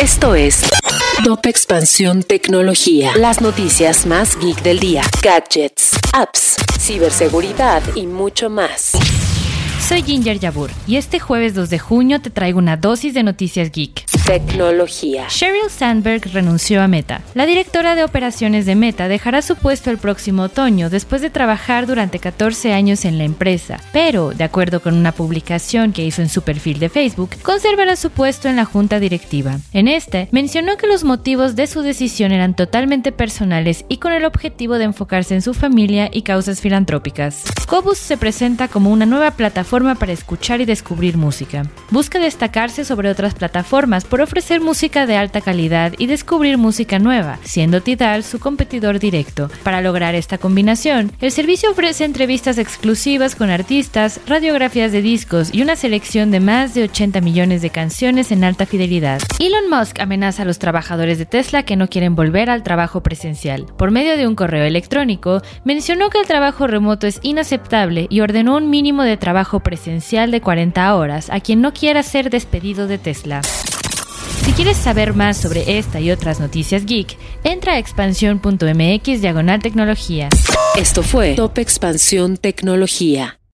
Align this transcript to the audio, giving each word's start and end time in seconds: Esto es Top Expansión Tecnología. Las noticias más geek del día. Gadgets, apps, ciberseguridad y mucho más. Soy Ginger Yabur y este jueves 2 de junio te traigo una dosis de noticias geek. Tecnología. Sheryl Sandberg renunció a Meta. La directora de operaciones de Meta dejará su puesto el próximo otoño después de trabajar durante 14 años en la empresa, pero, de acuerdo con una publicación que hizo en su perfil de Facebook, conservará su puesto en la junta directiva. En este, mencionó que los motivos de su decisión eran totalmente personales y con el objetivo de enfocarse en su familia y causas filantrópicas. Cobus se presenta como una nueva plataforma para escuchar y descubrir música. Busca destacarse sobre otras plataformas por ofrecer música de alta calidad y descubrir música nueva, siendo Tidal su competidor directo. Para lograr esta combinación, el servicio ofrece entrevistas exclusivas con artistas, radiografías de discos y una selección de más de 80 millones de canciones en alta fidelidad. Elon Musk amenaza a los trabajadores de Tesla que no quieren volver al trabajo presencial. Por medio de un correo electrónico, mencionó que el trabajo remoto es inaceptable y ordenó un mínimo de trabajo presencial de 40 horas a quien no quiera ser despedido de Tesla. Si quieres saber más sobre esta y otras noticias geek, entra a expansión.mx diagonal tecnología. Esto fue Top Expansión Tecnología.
Esto 0.00 0.34
es 0.36 0.62
Top 1.24 1.44
Expansión 1.46 2.22
Tecnología. 2.22 3.12
Las 3.16 3.40
noticias 3.40 4.06
más 4.06 4.38
geek 4.38 4.62
del 4.62 4.78
día. 4.78 5.02
Gadgets, 5.20 5.90
apps, 6.12 6.56
ciberseguridad 6.78 7.82
y 7.96 8.06
mucho 8.06 8.50
más. 8.50 8.92
Soy 9.88 10.02
Ginger 10.02 10.38
Yabur 10.38 10.70
y 10.86 10.96
este 10.96 11.18
jueves 11.18 11.54
2 11.54 11.70
de 11.70 11.78
junio 11.78 12.20
te 12.20 12.28
traigo 12.28 12.58
una 12.58 12.76
dosis 12.76 13.14
de 13.14 13.22
noticias 13.22 13.72
geek. 13.72 14.04
Tecnología. 14.26 15.26
Sheryl 15.30 15.70
Sandberg 15.70 16.30
renunció 16.30 16.82
a 16.82 16.88
Meta. 16.88 17.22
La 17.32 17.46
directora 17.46 17.94
de 17.94 18.04
operaciones 18.04 18.66
de 18.66 18.74
Meta 18.74 19.08
dejará 19.08 19.40
su 19.40 19.56
puesto 19.56 19.90
el 19.90 19.96
próximo 19.96 20.42
otoño 20.42 20.90
después 20.90 21.22
de 21.22 21.30
trabajar 21.30 21.86
durante 21.86 22.18
14 22.18 22.74
años 22.74 23.06
en 23.06 23.16
la 23.16 23.24
empresa, 23.24 23.80
pero, 23.94 24.32
de 24.32 24.44
acuerdo 24.44 24.80
con 24.80 24.94
una 24.94 25.12
publicación 25.12 25.94
que 25.94 26.04
hizo 26.04 26.20
en 26.20 26.28
su 26.28 26.42
perfil 26.42 26.78
de 26.78 26.90
Facebook, 26.90 27.30
conservará 27.42 27.96
su 27.96 28.10
puesto 28.10 28.50
en 28.50 28.56
la 28.56 28.66
junta 28.66 29.00
directiva. 29.00 29.56
En 29.72 29.88
este, 29.88 30.28
mencionó 30.32 30.76
que 30.76 30.86
los 30.86 31.04
motivos 31.04 31.56
de 31.56 31.66
su 31.66 31.80
decisión 31.80 32.32
eran 32.32 32.54
totalmente 32.54 33.10
personales 33.10 33.86
y 33.88 33.96
con 33.96 34.12
el 34.12 34.26
objetivo 34.26 34.76
de 34.76 34.84
enfocarse 34.84 35.34
en 35.34 35.40
su 35.40 35.54
familia 35.54 36.10
y 36.12 36.20
causas 36.20 36.60
filantrópicas. 36.60 37.44
Cobus 37.66 37.96
se 37.96 38.18
presenta 38.18 38.68
como 38.68 38.90
una 38.90 39.06
nueva 39.06 39.30
plataforma 39.30 39.77
para 39.78 40.12
escuchar 40.12 40.60
y 40.60 40.64
descubrir 40.64 41.16
música. 41.16 41.62
Busca 41.90 42.18
destacarse 42.18 42.84
sobre 42.84 43.10
otras 43.10 43.34
plataformas 43.34 44.04
por 44.04 44.20
ofrecer 44.20 44.60
música 44.60 45.06
de 45.06 45.16
alta 45.16 45.40
calidad 45.40 45.94
y 45.98 46.06
descubrir 46.06 46.58
música 46.58 46.98
nueva, 46.98 47.38
siendo 47.44 47.80
Tidal 47.80 48.24
su 48.24 48.40
competidor 48.40 48.98
directo. 48.98 49.50
Para 49.62 49.80
lograr 49.80 50.16
esta 50.16 50.36
combinación, 50.36 51.12
el 51.20 51.30
servicio 51.30 51.70
ofrece 51.70 52.04
entrevistas 52.04 52.58
exclusivas 52.58 53.36
con 53.36 53.50
artistas, 53.50 54.20
radiografías 54.26 54.90
de 54.90 55.00
discos 55.00 55.50
y 55.54 55.62
una 55.62 55.76
selección 55.76 56.32
de 56.32 56.40
más 56.40 56.74
de 56.74 56.82
80 56.82 57.20
millones 57.20 57.62
de 57.62 57.70
canciones 57.70 58.32
en 58.32 58.42
alta 58.42 58.66
fidelidad. 58.66 59.22
Elon 59.38 59.70
Musk 59.70 60.00
amenaza 60.00 60.42
a 60.42 60.46
los 60.46 60.58
trabajadores 60.58 61.18
de 61.18 61.26
Tesla 61.26 61.62
que 61.62 61.76
no 61.76 61.88
quieren 61.88 62.16
volver 62.16 62.50
al 62.50 62.64
trabajo 62.64 63.02
presencial. 63.02 63.66
Por 63.76 63.92
medio 63.92 64.16
de 64.16 64.26
un 64.26 64.34
correo 64.34 64.64
electrónico, 64.64 65.40
mencionó 65.64 66.10
que 66.10 66.18
el 66.18 66.26
trabajo 66.26 66.66
remoto 66.66 67.06
es 67.06 67.20
inaceptable 67.22 68.08
y 68.10 68.20
ordenó 68.20 68.56
un 68.56 68.70
mínimo 68.70 69.04
de 69.04 69.16
trabajo 69.16 69.60
presencial 69.68 70.30
de 70.30 70.40
40 70.40 70.94
horas 70.94 71.28
a 71.28 71.40
quien 71.40 71.60
no 71.60 71.74
quiera 71.74 72.02
ser 72.02 72.30
despedido 72.30 72.86
de 72.86 72.96
Tesla. 72.96 73.42
Si 73.42 74.52
quieres 74.52 74.78
saber 74.78 75.12
más 75.12 75.36
sobre 75.36 75.76
esta 75.76 76.00
y 76.00 76.10
otras 76.10 76.40
noticias 76.40 76.86
geek, 76.86 77.18
entra 77.44 77.74
a 77.74 77.78
expansión.mx 77.78 79.20
diagonal 79.20 79.60
tecnología. 79.60 80.30
Esto 80.74 81.02
fue 81.02 81.34
Top 81.34 81.58
Expansión 81.58 82.38
Tecnología. 82.38 83.37